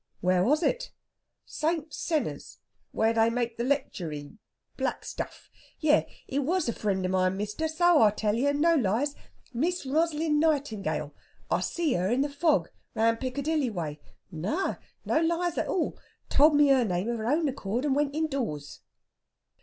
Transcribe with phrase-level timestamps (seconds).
[0.19, 0.89] "Where was it?"
[1.45, 1.93] "St.
[1.93, 2.57] Senna's,
[2.91, 4.35] where they make the lectury
[4.75, 5.51] black stuff....
[5.79, 9.13] Yes, it was a friend o' mine, mister, so I tell you, and no lies!
[9.53, 11.13] Miss Rosalind Nightingale.
[11.51, 13.99] I see her in the fog round Piccadilly way....
[14.31, 15.99] No, no lies at all!
[16.29, 18.79] Told me her name of her own accord, and went indoors."